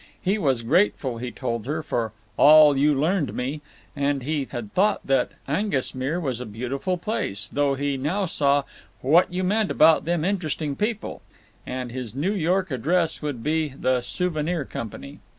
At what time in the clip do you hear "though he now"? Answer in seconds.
7.47-8.25